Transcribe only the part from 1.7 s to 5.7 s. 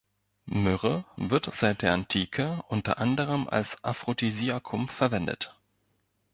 der Antike unter anderem als Aphrodisiakum verwendet.